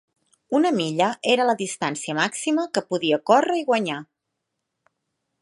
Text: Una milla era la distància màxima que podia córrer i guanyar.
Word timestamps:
Una 0.59 0.69
milla 0.77 1.09
era 1.33 1.45
la 1.49 1.55
distància 1.59 2.15
màxima 2.21 2.65
que 2.79 2.85
podia 2.95 3.21
córrer 3.33 3.61
i 3.61 3.67
guanyar. 3.73 4.01